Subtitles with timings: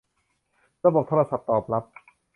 [0.85, 1.83] ระบบโทรศัพท์ตอบรับ